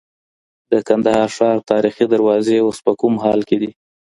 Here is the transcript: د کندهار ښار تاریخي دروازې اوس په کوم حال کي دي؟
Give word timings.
د 0.71 0.73
کندهار 0.87 1.29
ښار 1.35 1.57
تاریخي 1.71 2.05
دروازې 2.09 2.57
اوس 2.61 2.77
په 2.85 2.91
کوم 2.99 3.13
حال 3.23 3.39
کي 3.49 3.57
دي؟ 3.61 3.71